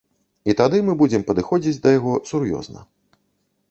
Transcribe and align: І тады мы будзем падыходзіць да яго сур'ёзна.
І 0.51 0.55
тады 0.61 0.77
мы 0.87 0.95
будзем 1.03 1.27
падыходзіць 1.29 1.77
да 1.87 1.97
яго 1.99 2.19
сур'ёзна. 2.35 2.79